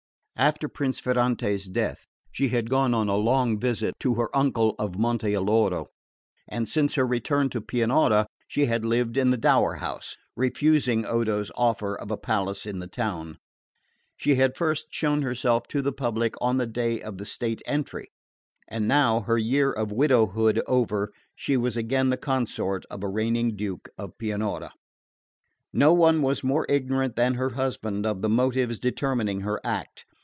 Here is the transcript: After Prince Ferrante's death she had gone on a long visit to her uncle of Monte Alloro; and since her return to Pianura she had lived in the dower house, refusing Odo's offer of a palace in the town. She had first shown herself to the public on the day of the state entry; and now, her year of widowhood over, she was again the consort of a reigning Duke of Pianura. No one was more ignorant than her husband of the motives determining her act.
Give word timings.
After 0.37 0.67
Prince 0.67 0.99
Ferrante's 0.99 1.69
death 1.69 2.07
she 2.31 2.47
had 2.47 2.67
gone 2.67 2.95
on 2.95 3.07
a 3.07 3.15
long 3.15 3.59
visit 3.59 3.93
to 3.99 4.15
her 4.15 4.35
uncle 4.35 4.73
of 4.79 4.97
Monte 4.97 5.35
Alloro; 5.35 5.89
and 6.47 6.67
since 6.67 6.95
her 6.95 7.05
return 7.05 7.47
to 7.51 7.61
Pianura 7.61 8.25
she 8.47 8.65
had 8.65 8.83
lived 8.83 9.17
in 9.17 9.29
the 9.29 9.37
dower 9.37 9.75
house, 9.75 10.17
refusing 10.35 11.05
Odo's 11.05 11.51
offer 11.55 11.93
of 11.93 12.09
a 12.09 12.17
palace 12.17 12.65
in 12.65 12.79
the 12.79 12.87
town. 12.87 13.37
She 14.17 14.33
had 14.33 14.57
first 14.57 14.87
shown 14.89 15.21
herself 15.21 15.67
to 15.67 15.81
the 15.83 15.91
public 15.91 16.33
on 16.41 16.57
the 16.57 16.65
day 16.65 16.99
of 17.03 17.19
the 17.19 17.25
state 17.25 17.61
entry; 17.67 18.09
and 18.67 18.87
now, 18.87 19.19
her 19.19 19.37
year 19.37 19.71
of 19.71 19.91
widowhood 19.91 20.59
over, 20.65 21.13
she 21.35 21.55
was 21.55 21.77
again 21.77 22.09
the 22.09 22.17
consort 22.17 22.83
of 22.89 23.03
a 23.03 23.07
reigning 23.07 23.55
Duke 23.55 23.89
of 23.95 24.17
Pianura. 24.17 24.73
No 25.71 25.93
one 25.93 26.23
was 26.23 26.43
more 26.43 26.65
ignorant 26.67 27.15
than 27.15 27.35
her 27.35 27.49
husband 27.51 28.07
of 28.07 28.23
the 28.23 28.29
motives 28.29 28.79
determining 28.79 29.41
her 29.41 29.61
act. 29.63 30.05